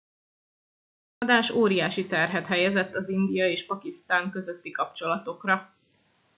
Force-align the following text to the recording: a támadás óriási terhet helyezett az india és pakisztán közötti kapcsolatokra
a 0.01 1.17
támadás 1.25 1.49
óriási 1.49 2.05
terhet 2.05 2.45
helyezett 2.45 2.95
az 2.95 3.09
india 3.09 3.47
és 3.49 3.65
pakisztán 3.65 4.31
közötti 4.31 4.71
kapcsolatokra 4.71 5.75